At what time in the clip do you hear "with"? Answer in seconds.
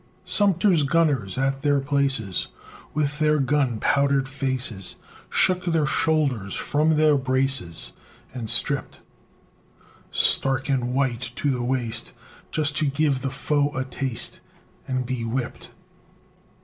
2.95-3.19